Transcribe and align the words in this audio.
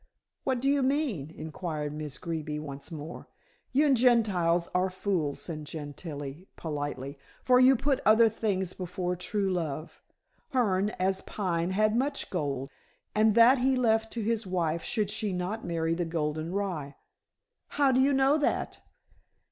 "What 0.45 0.59
do 0.61 0.67
you 0.67 0.81
mean?" 0.81 1.29
inquired 1.29 1.93
Miss 1.93 2.17
Greeby 2.17 2.57
once 2.57 2.89
more. 2.91 3.27
"You 3.71 3.93
Gentiles 3.93 4.67
are 4.73 4.89
fools," 4.89 5.43
said 5.43 5.65
Gentilla, 5.65 6.47
politely. 6.55 7.19
"For 7.43 7.59
you 7.59 7.75
put 7.75 8.01
other 8.03 8.27
things 8.27 8.73
before 8.73 9.15
true 9.15 9.53
love. 9.53 10.01
Hearne, 10.53 10.89
as 10.97 11.21
Pine, 11.21 11.69
had 11.69 11.95
much 11.95 12.31
gold, 12.31 12.71
and 13.13 13.35
that 13.35 13.59
he 13.59 13.75
left 13.75 14.11
to 14.13 14.23
his 14.23 14.47
wife 14.47 14.81
should 14.81 15.11
she 15.11 15.31
not 15.33 15.65
marry 15.67 15.93
the 15.93 16.03
golden 16.05 16.51
rye." 16.51 16.95
"How 17.67 17.91
do 17.91 17.99
you 17.99 18.11
know 18.11 18.39
that?" 18.39 18.81